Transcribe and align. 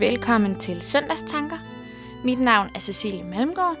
Velkommen 0.00 0.58
til 0.58 0.82
Søndagstanker. 0.82 1.58
Mit 2.24 2.40
navn 2.40 2.68
er 2.74 2.78
Cecilie 2.78 3.24
Malmgaard. 3.24 3.76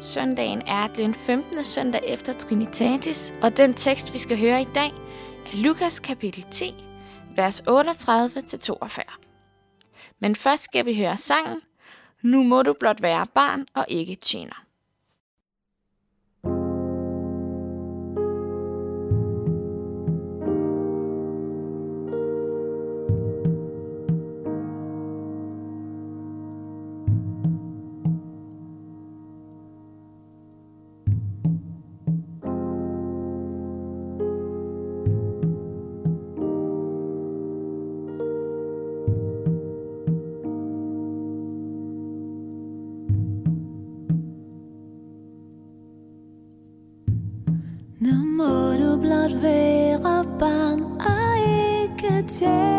Søndagen 0.00 0.62
er 0.66 0.86
den 0.86 1.14
15. 1.14 1.64
søndag 1.64 2.00
efter 2.08 2.32
Trinitatis, 2.32 3.34
og 3.42 3.56
den 3.56 3.74
tekst, 3.74 4.12
vi 4.12 4.18
skal 4.18 4.38
høre 4.38 4.62
i 4.62 4.68
dag, 4.74 4.92
er 5.46 5.62
Lukas 5.62 6.00
kapitel 6.00 6.44
10, 6.50 6.74
vers 7.36 7.60
38-42. 7.60 7.66
Men 10.20 10.36
først 10.36 10.62
skal 10.62 10.86
vi 10.86 10.96
høre 10.96 11.16
sangen, 11.16 11.60
Nu 12.22 12.42
må 12.42 12.62
du 12.62 12.74
blot 12.80 13.02
være 13.02 13.26
barn 13.34 13.66
og 13.74 13.86
ikke 13.88 14.16
tjener. 14.16 14.64
Ikke 52.42 52.69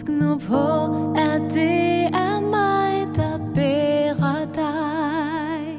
Husk 0.00 0.08
nu 0.08 0.38
på, 0.38 0.84
at 1.16 1.40
det 1.50 2.04
er 2.04 2.40
mig, 2.40 3.16
der 3.16 3.38
bærer 3.54 4.44
dig. 4.54 5.76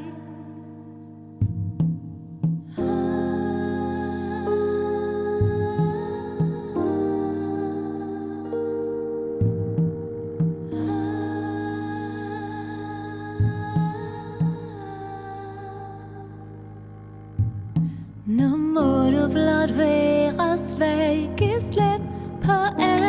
Nu 18.26 18.56
må 18.56 19.10
du 19.10 19.32
blot 19.32 19.78
være 19.78 20.56
svag, 20.56 21.30
giv 21.36 21.60
slip 21.60 22.00
på 22.42 22.52
ansvar. 22.52 23.01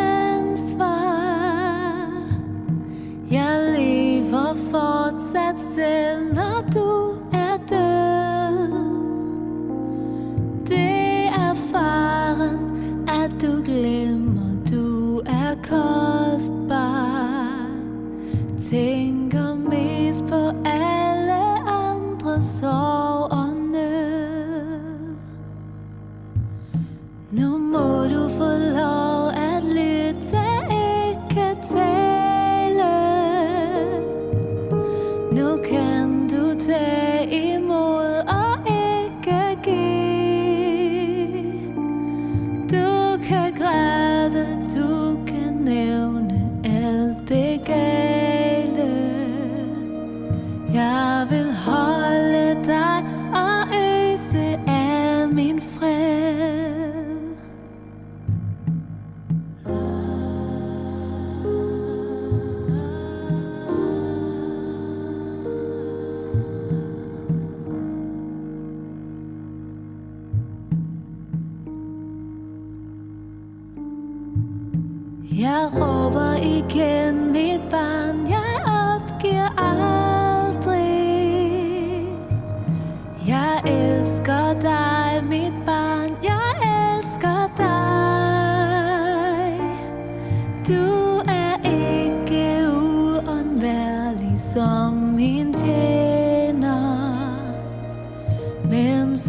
Tænker 18.74 19.54
mest 19.54 20.26
på 20.26 20.53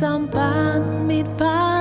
Men 0.04 0.12
som 0.12 0.26
barn, 0.26 1.06
mit 1.06 1.38
barn, 1.38 1.73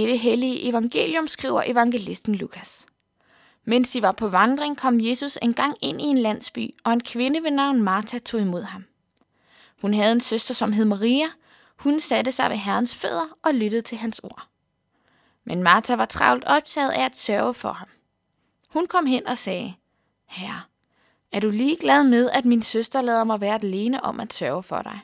Dette 0.00 0.16
hellige 0.16 0.68
evangelium 0.68 1.28
skriver 1.28 1.62
evangelisten 1.66 2.34
Lukas. 2.34 2.86
Mens 3.64 3.92
de 3.92 4.02
var 4.02 4.12
på 4.12 4.28
vandring, 4.28 4.76
kom 4.76 5.00
Jesus 5.00 5.38
engang 5.42 5.76
ind 5.80 6.00
i 6.00 6.04
en 6.04 6.18
landsby, 6.18 6.70
og 6.84 6.92
en 6.92 7.00
kvinde 7.00 7.42
ved 7.42 7.50
navn 7.50 7.82
Martha 7.82 8.18
tog 8.18 8.40
imod 8.40 8.62
ham. 8.62 8.84
Hun 9.80 9.94
havde 9.94 10.12
en 10.12 10.20
søster, 10.20 10.54
som 10.54 10.72
hed 10.72 10.84
Maria. 10.84 11.26
Hun 11.76 12.00
satte 12.00 12.32
sig 12.32 12.50
ved 12.50 12.56
Herrens 12.56 12.94
fødder 12.94 13.36
og 13.42 13.54
lyttede 13.54 13.82
til 13.82 13.98
hans 13.98 14.20
ord. 14.22 14.46
Men 15.44 15.62
Martha 15.62 15.96
var 15.96 16.06
travlt 16.06 16.44
optaget 16.44 16.90
af 16.90 17.04
at 17.04 17.16
sørge 17.16 17.54
for 17.54 17.72
ham. 17.72 17.88
Hun 18.68 18.86
kom 18.86 19.06
hen 19.06 19.26
og 19.26 19.38
sagde, 19.38 19.74
Herre, 20.26 20.60
Er 21.32 21.40
du 21.40 21.50
ligeglad 21.50 22.04
med, 22.04 22.30
at 22.30 22.44
min 22.44 22.62
søster 22.62 23.02
lader 23.02 23.24
mig 23.24 23.40
være 23.40 23.54
alene 23.54 24.04
om 24.04 24.20
at 24.20 24.32
sørge 24.32 24.62
for 24.62 24.82
dig? 24.82 25.00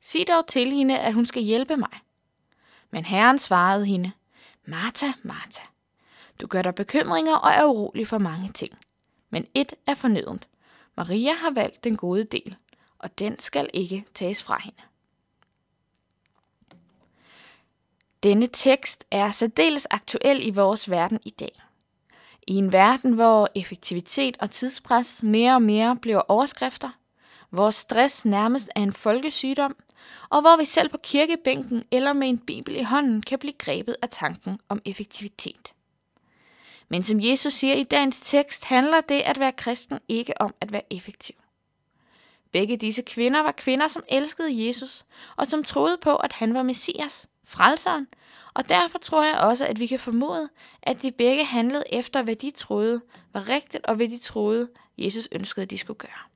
Sig 0.00 0.28
dog 0.28 0.46
til 0.46 0.70
hende, 0.70 0.98
at 0.98 1.14
hun 1.14 1.26
skal 1.26 1.42
hjælpe 1.42 1.76
mig. 1.76 2.00
Men 2.90 3.04
herren 3.04 3.38
svarede 3.38 3.86
hende, 3.86 4.12
Martha, 4.64 5.06
Martha, 5.22 5.64
du 6.40 6.46
gør 6.46 6.62
dig 6.62 6.74
bekymringer 6.74 7.36
og 7.36 7.50
er 7.50 7.64
urolig 7.64 8.08
for 8.08 8.18
mange 8.18 8.52
ting. 8.52 8.78
Men 9.30 9.46
et 9.54 9.74
er 9.86 9.94
fornødent. 9.94 10.48
Maria 10.96 11.32
har 11.32 11.50
valgt 11.50 11.84
den 11.84 11.96
gode 11.96 12.24
del, 12.24 12.56
og 12.98 13.18
den 13.18 13.38
skal 13.38 13.70
ikke 13.74 14.04
tages 14.14 14.42
fra 14.42 14.60
hende. 14.64 14.82
Denne 18.22 18.48
tekst 18.52 19.04
er 19.10 19.30
særdeles 19.30 19.86
aktuel 19.90 20.46
i 20.46 20.50
vores 20.50 20.90
verden 20.90 21.20
i 21.24 21.30
dag. 21.30 21.62
I 22.46 22.54
en 22.54 22.72
verden, 22.72 23.12
hvor 23.12 23.48
effektivitet 23.54 24.36
og 24.40 24.50
tidspres 24.50 25.22
mere 25.22 25.54
og 25.54 25.62
mere 25.62 25.96
bliver 25.96 26.20
overskrifter, 26.28 26.90
hvor 27.50 27.70
stress 27.70 28.24
nærmest 28.24 28.70
er 28.76 28.80
en 28.80 28.92
folkesygdom, 28.92 29.76
og 30.28 30.40
hvor 30.40 30.56
vi 30.56 30.64
selv 30.64 30.88
på 30.88 30.98
kirkebænken 31.02 31.84
eller 31.90 32.12
med 32.12 32.28
en 32.28 32.38
bibel 32.38 32.76
i 32.76 32.82
hånden 32.82 33.22
kan 33.22 33.38
blive 33.38 33.52
grebet 33.52 33.96
af 34.02 34.08
tanken 34.08 34.60
om 34.68 34.82
effektivitet. 34.84 35.72
Men 36.88 37.02
som 37.02 37.20
Jesus 37.20 37.52
siger 37.52 37.74
i 37.74 37.84
dagens 37.84 38.20
tekst, 38.20 38.64
handler 38.64 39.00
det 39.00 39.20
at 39.20 39.40
være 39.40 39.52
kristen 39.52 39.98
ikke 40.08 40.40
om 40.40 40.54
at 40.60 40.72
være 40.72 40.92
effektiv. 40.92 41.36
Begge 42.52 42.76
disse 42.76 43.02
kvinder 43.02 43.40
var 43.40 43.52
kvinder, 43.52 43.88
som 43.88 44.02
elskede 44.08 44.66
Jesus, 44.66 45.04
og 45.36 45.46
som 45.46 45.64
troede 45.64 45.98
på, 46.00 46.16
at 46.16 46.32
han 46.32 46.54
var 46.54 46.62
Messias, 46.62 47.26
frelseren, 47.44 48.06
og 48.54 48.68
derfor 48.68 48.98
tror 48.98 49.24
jeg 49.24 49.38
også, 49.40 49.66
at 49.66 49.78
vi 49.78 49.86
kan 49.86 49.98
formode, 49.98 50.48
at 50.82 51.02
de 51.02 51.12
begge 51.12 51.44
handlede 51.44 51.84
efter, 51.92 52.22
hvad 52.22 52.36
de 52.36 52.50
troede 52.50 53.00
var 53.32 53.48
rigtigt, 53.48 53.86
og 53.86 53.94
hvad 53.94 54.08
de 54.08 54.18
troede, 54.18 54.68
Jesus 54.98 55.28
ønskede, 55.32 55.62
at 55.62 55.70
de 55.70 55.78
skulle 55.78 55.98
gøre. 55.98 56.28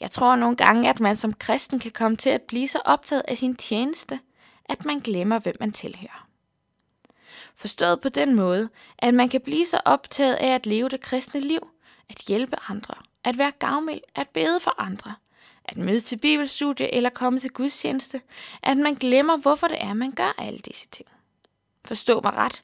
Jeg 0.00 0.10
tror 0.10 0.36
nogle 0.36 0.56
gange, 0.56 0.90
at 0.90 1.00
man 1.00 1.16
som 1.16 1.32
kristen 1.32 1.78
kan 1.78 1.90
komme 1.90 2.16
til 2.16 2.30
at 2.30 2.42
blive 2.42 2.68
så 2.68 2.80
optaget 2.84 3.22
af 3.28 3.38
sin 3.38 3.56
tjeneste, 3.56 4.20
at 4.64 4.84
man 4.84 4.98
glemmer, 4.98 5.38
hvem 5.38 5.56
man 5.60 5.72
tilhører. 5.72 6.26
Forstået 7.56 8.00
på 8.00 8.08
den 8.08 8.34
måde, 8.34 8.68
at 8.98 9.14
man 9.14 9.28
kan 9.28 9.40
blive 9.40 9.66
så 9.66 9.80
optaget 9.84 10.34
af 10.34 10.54
at 10.54 10.66
leve 10.66 10.88
det 10.88 11.00
kristne 11.00 11.40
liv, 11.40 11.68
at 12.10 12.16
hjælpe 12.16 12.56
andre, 12.68 12.94
at 13.24 13.38
være 13.38 13.52
gavmild, 13.58 14.00
at 14.14 14.28
bede 14.28 14.60
for 14.60 14.74
andre, 14.78 15.14
at 15.64 15.76
møde 15.76 16.00
til 16.00 16.16
bibelstudie 16.16 16.94
eller 16.94 17.10
komme 17.10 17.38
til 17.38 17.50
gudstjeneste, 17.50 18.20
at 18.62 18.76
man 18.76 18.94
glemmer, 18.94 19.36
hvorfor 19.36 19.68
det 19.68 19.76
er, 19.80 19.94
man 19.94 20.12
gør 20.12 20.34
alle 20.38 20.58
disse 20.58 20.88
ting. 20.88 21.08
Forstå 21.84 22.20
mig 22.20 22.34
ret. 22.34 22.62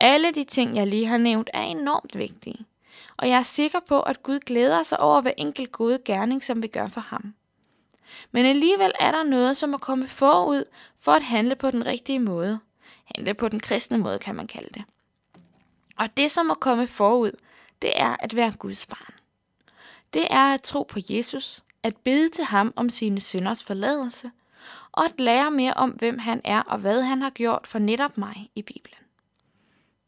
Alle 0.00 0.32
de 0.32 0.44
ting, 0.44 0.76
jeg 0.76 0.86
lige 0.86 1.06
har 1.06 1.18
nævnt, 1.18 1.50
er 1.52 1.62
enormt 1.62 2.18
vigtige. 2.18 2.66
Og 3.22 3.28
jeg 3.28 3.38
er 3.38 3.42
sikker 3.42 3.80
på, 3.88 4.00
at 4.00 4.22
Gud 4.22 4.38
glæder 4.38 4.82
sig 4.82 5.00
over 5.00 5.20
hver 5.20 5.32
enkelt 5.36 5.72
gode 5.72 5.98
gerning, 6.04 6.44
som 6.44 6.62
vi 6.62 6.66
gør 6.66 6.86
for 6.86 7.00
ham. 7.00 7.34
Men 8.32 8.46
alligevel 8.46 8.92
er 9.00 9.10
der 9.10 9.22
noget, 9.22 9.56
som 9.56 9.70
må 9.70 9.76
komme 9.76 10.08
forud 10.08 10.64
for 11.00 11.12
at 11.12 11.22
handle 11.22 11.56
på 11.56 11.70
den 11.70 11.86
rigtige 11.86 12.18
måde. 12.18 12.60
Handle 13.04 13.34
på 13.34 13.48
den 13.48 13.60
kristne 13.60 13.98
måde, 13.98 14.18
kan 14.18 14.34
man 14.34 14.46
kalde 14.46 14.68
det. 14.74 14.84
Og 15.98 16.16
det, 16.16 16.30
som 16.30 16.46
må 16.46 16.54
komme 16.54 16.86
forud, 16.86 17.32
det 17.82 17.90
er 17.96 18.16
at 18.20 18.36
være 18.36 18.52
Guds 18.52 18.86
barn. 18.86 19.14
Det 20.12 20.26
er 20.30 20.54
at 20.54 20.62
tro 20.62 20.82
på 20.82 20.98
Jesus, 21.10 21.62
at 21.82 21.96
bede 21.96 22.28
til 22.28 22.44
ham 22.44 22.72
om 22.76 22.90
sine 22.90 23.20
synders 23.20 23.64
forladelse, 23.64 24.30
og 24.92 25.04
at 25.04 25.20
lære 25.20 25.50
mere 25.50 25.74
om, 25.74 25.90
hvem 25.90 26.18
han 26.18 26.40
er 26.44 26.60
og 26.60 26.78
hvad 26.78 27.02
han 27.02 27.22
har 27.22 27.30
gjort 27.30 27.66
for 27.66 27.78
netop 27.78 28.18
mig 28.18 28.50
i 28.54 28.62
Bibelen. 28.62 29.01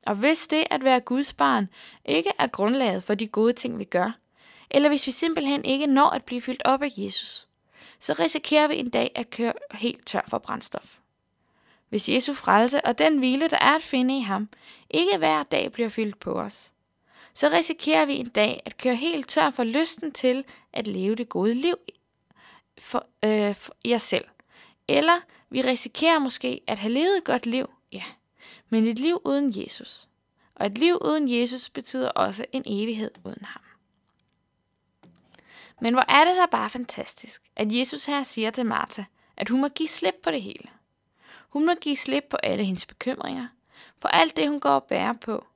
Og 0.07 0.15
hvis 0.15 0.47
det 0.47 0.65
at 0.71 0.85
være 0.85 1.01
Guds 1.01 1.33
barn 1.33 1.69
ikke 2.05 2.31
er 2.39 2.47
grundlaget 2.47 3.05
for 3.05 3.15
de 3.15 3.27
gode 3.27 3.53
ting, 3.53 3.79
vi 3.79 3.85
gør, 3.85 4.19
eller 4.71 4.89
hvis 4.89 5.07
vi 5.07 5.13
simpelthen 5.13 5.65
ikke 5.65 5.87
når 5.87 6.09
at 6.11 6.25
blive 6.25 6.43
fyldt 6.43 6.63
op 6.65 6.83
af 6.83 6.91
Jesus, 6.97 7.47
så 8.01 8.13
risikerer 8.19 8.69
vi 8.69 8.77
en 8.77 8.91
dag 8.91 9.13
at 9.15 9.31
køre 9.31 9.53
helt 9.73 10.07
tør 10.07 10.21
for 10.29 10.39
brændstof. 10.39 10.99
Hvis 11.89 12.09
Jesu 12.09 12.35
frelse 12.35 12.87
og 12.87 12.99
den 12.99 13.19
hvile, 13.19 13.49
der 13.49 13.59
er 13.61 13.75
at 13.75 13.83
finde 13.83 14.19
i 14.19 14.21
ham, 14.21 14.49
ikke 14.91 15.19
hver 15.19 15.43
dag 15.43 15.73
bliver 15.73 15.89
fyldt 15.89 16.21
på 16.21 16.33
os, 16.33 16.73
så 17.35 17.49
risikerer 17.49 18.07
vi 18.07 18.17
en 18.17 18.29
dag 18.29 18.63
at 18.65 18.79
køre 18.79 18.95
helt 18.95 19.29
tør 19.29 19.51
for 19.51 19.65
lysten 19.65 20.13
til 20.13 20.45
at 20.73 20.87
leve 20.87 21.15
det 21.15 21.29
gode 21.29 21.55
liv 21.55 21.77
for, 22.79 23.07
øh, 23.25 23.55
for 23.55 23.75
jer 23.85 23.99
selv. 23.99 24.25
Eller 24.89 25.21
vi 25.51 25.61
risikerer 25.61 26.19
måske 26.19 26.61
at 26.67 26.79
have 26.79 26.93
levet 26.93 27.17
et 27.17 27.25
godt 27.25 27.47
liv, 27.47 27.71
ja, 27.93 28.03
men 28.69 28.87
et 28.87 28.99
liv 28.99 29.21
uden 29.25 29.53
Jesus. 29.57 30.09
Og 30.55 30.67
et 30.67 30.79
liv 30.79 30.99
uden 31.05 31.41
Jesus 31.41 31.71
betyder 31.71 32.09
også 32.09 32.45
en 32.53 32.63
evighed 32.67 33.11
uden 33.25 33.45
ham. 33.45 33.63
Men 35.81 35.95
hvor 35.95 36.05
er 36.09 36.25
det 36.25 36.37
da 36.37 36.47
bare 36.47 36.71
fantastisk, 36.71 37.43
at 37.57 37.73
Jesus 37.73 38.05
her 38.05 38.23
siger 38.23 38.51
til 38.51 38.67
Martha, 38.67 39.03
at 39.37 39.49
hun 39.49 39.61
må 39.61 39.69
give 39.69 39.89
slip 39.89 40.15
på 40.23 40.31
det 40.31 40.43
hele. 40.43 40.69
Hun 41.49 41.67
må 41.67 41.75
give 41.75 41.97
slip 41.97 42.25
på 42.31 42.37
alle 42.37 42.65
hendes 42.65 42.87
bekymringer, 42.87 43.49
på 44.01 44.09
alt 44.09 44.37
det, 44.37 44.49
hun 44.49 44.61
går 44.61 44.71
og 44.71 44.85
bærer 44.85 45.13
på, 45.13 45.47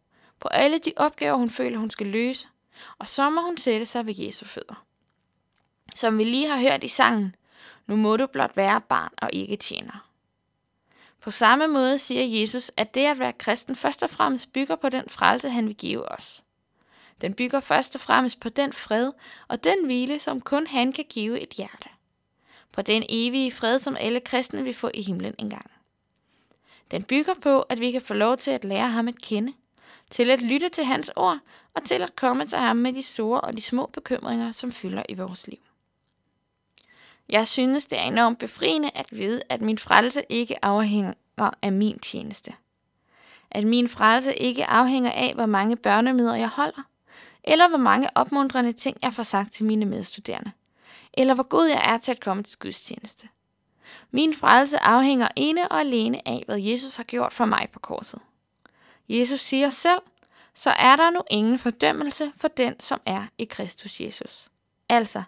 på 0.40 0.48
alle 0.48 0.78
de 0.78 0.92
opgaver, 0.96 1.36
hun 1.36 1.50
føler, 1.50 1.78
hun 1.78 1.90
skal 1.90 2.06
løse, 2.06 2.48
og 2.98 3.08
så 3.08 3.30
må 3.30 3.40
hun 3.40 3.56
sætte 3.58 3.86
sig 3.86 4.06
ved 4.06 4.14
Jesu 4.16 4.44
fødder. 4.44 4.84
Som 5.94 6.18
vi 6.18 6.24
lige 6.24 6.48
har 6.48 6.60
hørt 6.60 6.84
i 6.84 6.88
sangen, 6.88 7.36
nu 7.86 7.96
må 7.96 8.16
du 8.16 8.26
blot 8.26 8.56
være 8.56 8.80
barn 8.80 9.12
og 9.22 9.30
ikke 9.32 9.56
tjener. 9.56 10.07
På 11.20 11.30
samme 11.30 11.66
måde 11.66 11.98
siger 11.98 12.40
Jesus, 12.40 12.70
at 12.76 12.94
det 12.94 13.06
at 13.06 13.18
være 13.18 13.32
kristen 13.32 13.76
først 13.76 14.02
og 14.02 14.10
fremmest 14.10 14.52
bygger 14.52 14.76
på 14.76 14.88
den 14.88 15.04
frelse, 15.08 15.48
han 15.48 15.66
vil 15.66 15.76
give 15.76 16.12
os. 16.12 16.42
Den 17.20 17.34
bygger 17.34 17.60
først 17.60 17.94
og 17.94 18.00
fremmest 18.00 18.40
på 18.40 18.48
den 18.48 18.72
fred 18.72 19.12
og 19.48 19.64
den 19.64 19.84
hvile, 19.84 20.18
som 20.18 20.40
kun 20.40 20.66
han 20.66 20.92
kan 20.92 21.04
give 21.08 21.40
et 21.40 21.50
hjerte. 21.50 21.88
På 22.72 22.82
den 22.82 23.04
evige 23.08 23.52
fred, 23.52 23.78
som 23.78 23.96
alle 24.00 24.20
kristne 24.20 24.62
vil 24.62 24.74
få 24.74 24.90
i 24.94 25.02
himlen 25.02 25.34
engang. 25.38 25.70
Den 26.90 27.04
bygger 27.04 27.34
på, 27.42 27.60
at 27.60 27.80
vi 27.80 27.90
kan 27.90 28.02
få 28.02 28.14
lov 28.14 28.36
til 28.36 28.50
at 28.50 28.64
lære 28.64 28.88
ham 28.88 29.08
at 29.08 29.22
kende, 29.22 29.52
til 30.10 30.30
at 30.30 30.42
lytte 30.42 30.68
til 30.68 30.84
hans 30.84 31.10
ord 31.16 31.38
og 31.74 31.84
til 31.84 32.02
at 32.02 32.16
komme 32.16 32.46
til 32.46 32.58
ham 32.58 32.76
med 32.76 32.92
de 32.92 33.02
store 33.02 33.40
og 33.40 33.56
de 33.56 33.60
små 33.60 33.86
bekymringer, 33.86 34.52
som 34.52 34.72
fylder 34.72 35.02
i 35.08 35.14
vores 35.14 35.46
liv. 35.46 35.67
Jeg 37.28 37.48
synes, 37.48 37.86
det 37.86 37.98
er 37.98 38.02
enormt 38.02 38.38
befriende 38.38 38.90
at 38.94 39.06
vide, 39.10 39.42
at 39.48 39.60
min 39.60 39.78
frelse 39.78 40.22
ikke 40.28 40.64
afhænger 40.64 41.14
af 41.62 41.72
min 41.72 41.98
tjeneste. 41.98 42.54
At 43.50 43.64
min 43.66 43.88
frelse 43.88 44.34
ikke 44.34 44.66
afhænger 44.66 45.10
af, 45.10 45.34
hvor 45.34 45.46
mange 45.46 45.76
børnemøder 45.76 46.34
jeg 46.34 46.48
holder, 46.48 46.82
eller 47.44 47.68
hvor 47.68 47.78
mange 47.78 48.08
opmuntrende 48.14 48.72
ting 48.72 48.96
jeg 49.02 49.14
får 49.14 49.22
sagt 49.22 49.52
til 49.52 49.64
mine 49.64 49.84
medstuderende, 49.84 50.52
eller 51.14 51.34
hvor 51.34 51.42
god 51.42 51.66
jeg 51.66 51.82
er 51.84 51.98
til 51.98 52.12
at 52.12 52.20
komme 52.20 52.42
til 52.42 52.58
gudstjeneste. 52.58 53.28
Min 54.10 54.34
frelse 54.34 54.78
afhænger 54.78 55.28
ene 55.36 55.68
og 55.68 55.80
alene 55.80 56.28
af, 56.28 56.42
hvad 56.46 56.58
Jesus 56.58 56.96
har 56.96 57.04
gjort 57.04 57.32
for 57.32 57.44
mig 57.44 57.68
på 57.72 57.78
korset. 57.78 58.20
Jesus 59.08 59.40
siger 59.40 59.70
selv, 59.70 60.00
så 60.54 60.70
er 60.70 60.96
der 60.96 61.10
nu 61.10 61.22
ingen 61.30 61.58
fordømmelse 61.58 62.32
for 62.36 62.48
den, 62.48 62.80
som 62.80 63.00
er 63.06 63.26
i 63.38 63.44
Kristus 63.44 64.00
Jesus. 64.00 64.48
Altså, 64.88 65.22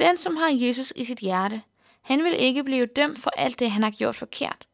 den, 0.00 0.16
som 0.16 0.36
har 0.36 0.48
Jesus 0.48 0.92
i 0.96 1.04
sit 1.04 1.18
hjerte, 1.18 1.62
han 2.02 2.24
vil 2.24 2.34
ikke 2.38 2.64
blive 2.64 2.86
dømt 2.86 3.18
for 3.18 3.30
alt 3.36 3.58
det, 3.58 3.70
han 3.70 3.82
har 3.82 3.90
gjort 3.90 4.16
forkert. 4.16 4.66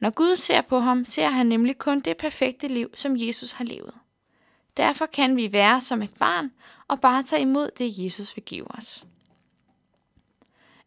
Når 0.00 0.10
Gud 0.10 0.36
ser 0.36 0.60
på 0.60 0.78
ham, 0.78 1.04
ser 1.04 1.28
han 1.28 1.46
nemlig 1.46 1.78
kun 1.78 2.00
det 2.00 2.16
perfekte 2.16 2.68
liv, 2.68 2.90
som 2.94 3.16
Jesus 3.16 3.52
har 3.52 3.64
levet. 3.64 3.94
Derfor 4.76 5.06
kan 5.06 5.36
vi 5.36 5.52
være 5.52 5.80
som 5.80 6.02
et 6.02 6.14
barn 6.18 6.50
og 6.88 7.00
bare 7.00 7.22
tage 7.22 7.42
imod 7.42 7.70
det, 7.78 8.04
Jesus 8.04 8.36
vil 8.36 8.44
give 8.44 8.70
os. 8.78 9.04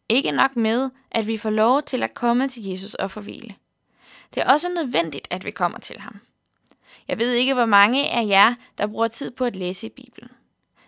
Ikke 0.08 0.32
nok 0.32 0.56
med, 0.56 0.90
at 1.10 1.26
vi 1.26 1.36
får 1.36 1.50
lov 1.50 1.82
til 1.82 2.02
at 2.02 2.14
komme 2.14 2.48
til 2.48 2.64
Jesus 2.64 2.94
og 2.94 3.10
forvile. 3.10 3.54
Det 4.34 4.42
er 4.42 4.52
også 4.52 4.68
nødvendigt, 4.68 5.28
at 5.30 5.44
vi 5.44 5.50
kommer 5.50 5.78
til 5.78 6.00
ham. 6.00 6.20
Jeg 7.08 7.18
ved 7.18 7.32
ikke, 7.32 7.54
hvor 7.54 7.66
mange 7.66 8.10
af 8.10 8.26
jer, 8.26 8.54
der 8.78 8.86
bruger 8.86 9.08
tid 9.08 9.30
på 9.30 9.44
at 9.44 9.56
læse 9.56 9.86
i 9.86 9.90
Bibelen. 9.90 10.30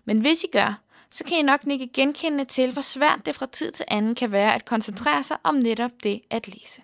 Men 0.05 0.21
hvis 0.21 0.45
I 0.45 0.47
gør, 0.53 0.81
så 1.17 1.25
kan 1.25 1.39
I 1.39 1.43
nok 1.43 1.61
ikke 1.67 1.87
genkende 1.87 2.45
til, 2.45 2.73
hvor 2.73 2.83
svært 2.83 3.27
det 3.27 3.35
fra 3.35 3.47
tid 3.47 3.73
til 3.73 3.85
anden 3.89 4.15
kan 4.15 4.33
være 4.33 4.55
at 4.55 4.65
koncentrere 4.65 5.23
sig 5.23 5.37
om 5.45 5.55
netop 5.55 5.91
det 6.03 6.23
at 6.31 6.49
læse. 6.49 6.83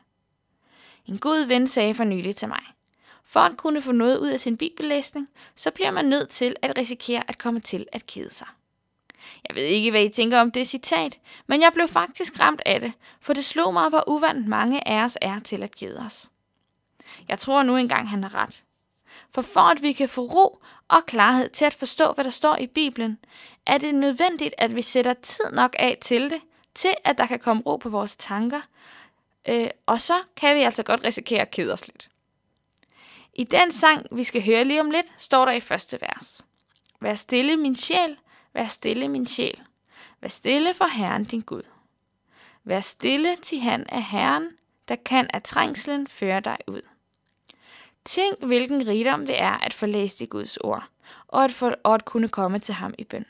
En 1.06 1.18
god 1.18 1.44
ven 1.44 1.66
sagde 1.66 1.94
for 1.94 2.04
nylig 2.04 2.36
til 2.36 2.48
mig, 2.48 2.62
for 3.24 3.40
at 3.40 3.56
kunne 3.56 3.82
få 3.82 3.92
noget 3.92 4.18
ud 4.18 4.28
af 4.28 4.40
sin 4.40 4.56
bibellæsning, 4.56 5.28
så 5.54 5.70
bliver 5.70 5.90
man 5.90 6.04
nødt 6.04 6.28
til 6.28 6.56
at 6.62 6.78
risikere 6.78 7.22
at 7.28 7.38
komme 7.38 7.60
til 7.60 7.86
at 7.92 8.06
kede 8.06 8.34
sig. 8.34 8.46
Jeg 9.48 9.56
ved 9.56 9.62
ikke, 9.62 9.90
hvad 9.90 10.04
I 10.04 10.08
tænker 10.08 10.40
om 10.40 10.50
det 10.50 10.68
citat, 10.68 11.18
men 11.46 11.60
jeg 11.60 11.72
blev 11.72 11.88
faktisk 11.88 12.40
ramt 12.40 12.62
af 12.66 12.80
det, 12.80 12.92
for 13.20 13.32
det 13.32 13.44
slog 13.44 13.72
mig, 13.72 13.88
hvor 13.88 14.04
uvandt 14.08 14.48
mange 14.48 14.88
af 14.88 15.04
os 15.04 15.18
er 15.20 15.40
til 15.40 15.62
at 15.62 15.76
kede 15.76 15.98
os. 15.98 16.30
Jeg 17.28 17.38
tror 17.38 17.62
nu 17.62 17.76
engang, 17.76 18.10
han 18.10 18.22
har 18.22 18.34
ret. 18.34 18.64
For 19.34 19.42
for 19.42 19.60
at 19.60 19.82
vi 19.82 19.92
kan 19.92 20.08
få 20.08 20.20
ro 20.20 20.62
og 20.88 21.06
klarhed 21.06 21.48
til 21.48 21.64
at 21.64 21.74
forstå, 21.74 22.12
hvad 22.12 22.24
der 22.24 22.30
står 22.30 22.56
i 22.56 22.66
Bibelen, 22.66 23.18
er 23.66 23.78
det 23.78 23.94
nødvendigt, 23.94 24.54
at 24.58 24.74
vi 24.74 24.82
sætter 24.82 25.14
tid 25.14 25.50
nok 25.52 25.76
af 25.78 25.98
til 26.00 26.30
det, 26.30 26.40
til 26.74 26.94
at 27.04 27.18
der 27.18 27.26
kan 27.26 27.38
komme 27.38 27.62
ro 27.66 27.76
på 27.76 27.88
vores 27.88 28.16
tanker, 28.16 28.60
øh, 29.48 29.70
og 29.86 30.00
så 30.00 30.14
kan 30.36 30.56
vi 30.56 30.62
altså 30.62 30.82
godt 30.82 31.04
risikere 31.04 31.40
at 31.40 31.50
kede 31.50 31.72
os 31.72 31.86
lidt. 31.86 32.08
I 33.34 33.44
den 33.44 33.72
sang, 33.72 34.06
vi 34.16 34.24
skal 34.24 34.44
høre 34.44 34.64
lige 34.64 34.80
om 34.80 34.90
lidt, 34.90 35.06
står 35.16 35.44
der 35.44 35.52
i 35.52 35.60
første 35.60 35.98
vers. 36.00 36.44
Vær 37.00 37.14
stille, 37.14 37.56
min 37.56 37.76
sjæl, 37.76 38.16
Vær 38.54 38.66
stille, 38.66 39.08
min 39.08 39.26
sjæl. 39.26 39.62
Vær 40.20 40.28
stille 40.28 40.74
for 40.74 40.84
Herren 40.84 41.24
din 41.24 41.40
Gud. 41.40 41.62
Vær 42.64 42.80
stille, 42.80 43.36
til 43.36 43.60
han 43.60 43.86
er 43.88 44.00
Herren, 44.00 44.50
der 44.88 44.96
kan 44.96 45.30
af 45.34 45.42
trængslen 45.42 46.06
føre 46.06 46.40
dig 46.40 46.58
ud. 46.66 46.82
Tænk, 48.04 48.44
hvilken 48.44 48.86
rigdom 48.86 49.26
det 49.26 49.40
er 49.40 49.58
at 49.58 49.74
få 49.74 49.86
læst 49.86 50.20
i 50.20 50.26
Guds 50.26 50.56
ord, 50.56 50.88
og 51.28 51.44
at, 51.44 51.52
få, 51.52 51.74
og 51.84 51.94
at 51.94 52.04
kunne 52.04 52.28
komme 52.28 52.58
til 52.58 52.74
ham 52.74 52.94
i 52.98 53.04
bøn. 53.04 53.26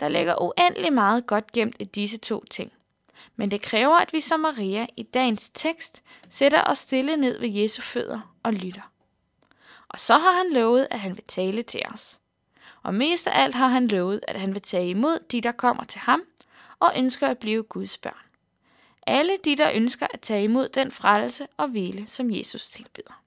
Der 0.00 0.08
ligger 0.08 0.42
uendelig 0.42 0.92
meget 0.92 1.26
godt 1.26 1.52
gemt 1.52 1.76
i 1.78 1.84
disse 1.84 2.18
to 2.18 2.44
ting. 2.44 2.72
Men 3.36 3.50
det 3.50 3.62
kræver, 3.62 3.96
at 3.96 4.12
vi 4.12 4.20
som 4.20 4.40
Maria 4.40 4.86
i 4.96 5.02
dagens 5.02 5.50
tekst 5.54 6.02
sætter 6.30 6.64
os 6.64 6.78
stille 6.78 7.16
ned 7.16 7.40
ved 7.40 7.48
Jesu 7.48 7.82
fødder 7.82 8.34
og 8.42 8.52
lytter. 8.52 8.92
Og 9.88 10.00
så 10.00 10.18
har 10.18 10.32
han 10.32 10.52
lovet, 10.52 10.88
at 10.90 11.00
han 11.00 11.16
vil 11.16 11.24
tale 11.24 11.62
til 11.62 11.82
os. 11.94 12.18
Og 12.82 12.94
mest 12.94 13.26
af 13.26 13.42
alt 13.42 13.54
har 13.54 13.68
han 13.68 13.88
lovet, 13.88 14.20
at 14.28 14.40
han 14.40 14.54
vil 14.54 14.62
tage 14.62 14.90
imod 14.90 15.18
de, 15.32 15.40
der 15.40 15.52
kommer 15.52 15.84
til 15.84 16.00
ham 16.00 16.22
og 16.80 16.92
ønsker 16.98 17.28
at 17.28 17.38
blive 17.38 17.62
Guds 17.62 17.98
børn. 17.98 18.24
Alle 19.06 19.32
de, 19.44 19.56
der 19.56 19.70
ønsker 19.74 20.06
at 20.14 20.20
tage 20.20 20.44
imod 20.44 20.68
den 20.68 20.90
frelse 20.90 21.46
og 21.56 21.68
hvile, 21.68 22.06
som 22.06 22.30
Jesus 22.30 22.68
tilbyder. 22.68 23.22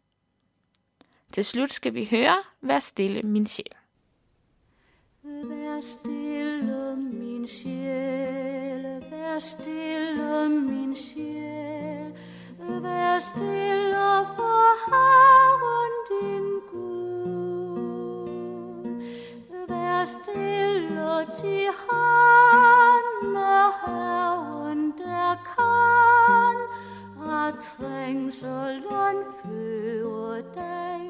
Til 1.31 1.45
slut 1.45 1.71
skal 1.71 1.93
vi 1.93 2.07
høre, 2.11 2.43
vær 2.61 2.79
stille 2.79 3.21
min 3.21 3.47
sjæl. 3.47 3.75
Vær 5.23 5.81
stille 5.81 6.20
stille 9.41 10.49
min 10.49 10.95
sjæl, 10.95 12.13
vær 12.59 13.19
stille 13.19 14.25
for 14.35 14.67
Herren 14.85 15.93
din 16.09 16.47
Gud. 16.71 17.81
Vær 19.67 20.05
stille 20.05 21.25
til 21.41 21.67
han 21.87 23.35
og 23.35 23.71
Herren, 23.85 24.93
der 24.97 25.35
kan, 25.55 26.57
at 27.31 27.53
trængselen 27.77 29.17
fører 29.43 30.41
dig 30.53 31.01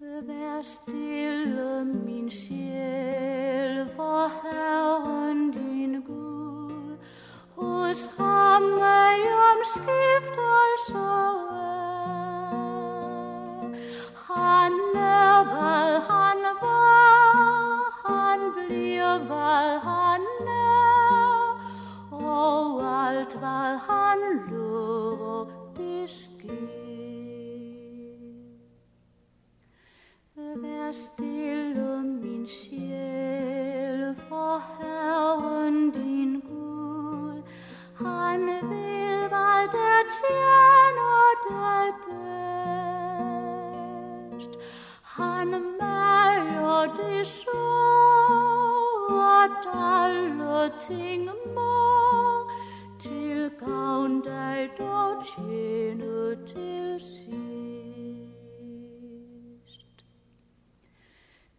ud. 0.00 0.22
Vær 0.26 0.62
stille, 0.62 1.01
Han 45.16 45.50
mager 45.80 46.96
det 46.96 47.26
så, 47.26 47.68
at 49.42 49.50
alle 49.74 50.72
ting 50.80 51.24
må 51.54 52.50
til 53.00 53.50
gavn 53.60 54.20
dig 54.20 54.70
dog 54.78 55.24
tjene 55.24 56.36
til 56.46 57.00
sidst. 57.00 57.44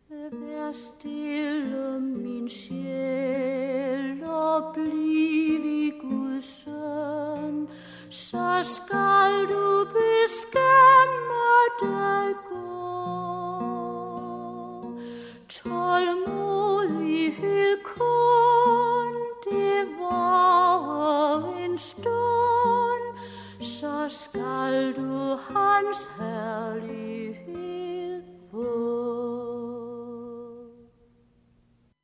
Vær 0.09 0.71
stille, 0.73 1.99
min 1.99 2.49
sjæl, 2.49 4.23
og 4.23 4.73
bliv 4.73 5.65
i 5.65 5.93
Guds 6.01 6.45
søn, 6.45 7.67
så 8.09 8.59
skal 8.63 9.45
du 9.49 9.85
beskæmme 9.85 11.43
dig 11.81 12.35
godt. 12.49 12.82